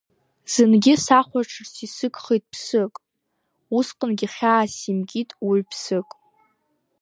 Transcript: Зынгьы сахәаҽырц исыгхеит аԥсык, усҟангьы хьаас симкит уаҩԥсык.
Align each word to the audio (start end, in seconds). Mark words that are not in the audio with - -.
Зынгьы 0.53 0.93
сахәаҽырц 1.05 1.73
исыгхеит 1.85 2.43
аԥсык, 2.47 2.93
усҟангьы 3.77 4.27
хьаас 4.33 4.69
симкит 4.79 5.29
уаҩԥсык. 5.45 6.09